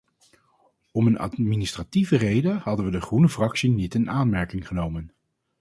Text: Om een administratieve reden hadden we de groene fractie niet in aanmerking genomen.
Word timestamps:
Om 0.91 1.07
een 1.07 1.17
administratieve 1.17 2.15
reden 2.17 2.57
hadden 2.57 2.85
we 2.85 2.91
de 2.91 3.01
groene 3.01 3.29
fractie 3.29 3.69
niet 3.69 3.93
in 3.93 4.09
aanmerking 4.09 4.67
genomen. 4.67 5.11